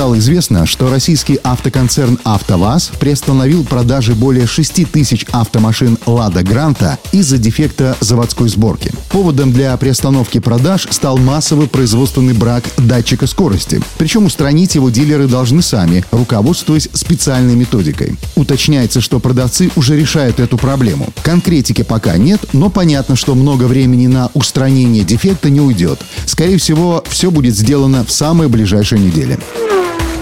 [0.00, 7.36] Стало известно, что российский автоконцерн «АвтоВАЗ» приостановил продажи более 6 тысяч автомашин «Лада Гранта» из-за
[7.36, 8.90] дефекта заводской сборки.
[9.10, 13.82] Поводом для приостановки продаж стал массовый производственный брак датчика скорости.
[13.98, 18.16] Причем устранить его дилеры должны сами, руководствуясь специальной методикой.
[18.36, 21.08] Уточняется, что продавцы уже решают эту проблему.
[21.22, 26.00] Конкретики пока нет, но понятно, что много времени на устранение дефекта не уйдет.
[26.24, 29.38] Скорее всего, все будет сделано в самые ближайшие недели.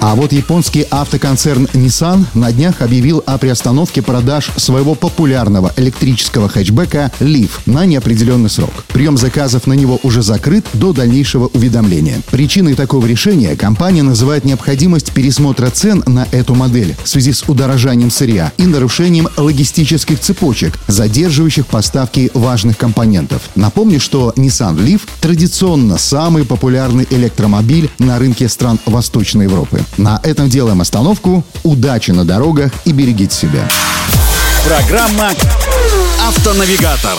[0.00, 7.10] А вот японский автоконцерн Nissan на днях объявил о приостановке продаж своего популярного электрического хэтчбека
[7.18, 8.84] Leaf на неопределенный срок.
[8.88, 12.22] Прием заказов на него уже закрыт до дальнейшего уведомления.
[12.30, 18.12] Причиной такого решения компания называет необходимость пересмотра цен на эту модель в связи с удорожанием
[18.12, 23.42] сырья и нарушением логистических цепочек, задерживающих поставки важных компонентов.
[23.56, 29.80] Напомню, что Nissan Leaf традиционно самый популярный электромобиль на рынке стран Восточной Европы.
[29.98, 31.44] На этом делаем остановку.
[31.64, 33.68] Удачи на дорогах и берегите себя.
[34.64, 35.30] Программа
[36.26, 37.18] «Автонавигатор».